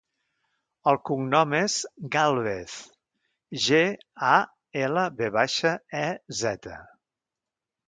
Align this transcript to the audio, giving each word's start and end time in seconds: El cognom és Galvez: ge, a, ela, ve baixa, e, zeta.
El 0.91 0.95
cognom 1.09 1.51
és 1.57 1.75
Galvez: 2.15 2.79
ge, 3.67 3.83
a, 4.33 4.33
ela, 4.87 5.07
ve 5.23 5.31
baixa, 5.39 5.77
e, 6.03 6.05
zeta. 6.43 6.83